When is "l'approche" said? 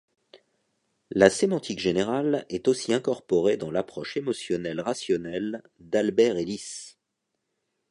3.69-4.17